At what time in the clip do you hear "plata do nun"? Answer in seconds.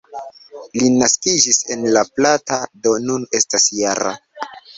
2.15-3.29